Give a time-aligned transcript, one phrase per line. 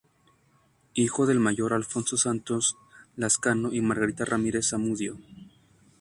[0.95, 2.75] Hijo del Mayor Alfonso Santos
[3.17, 5.19] Lazcano y Margarita Ramírez Zamudio.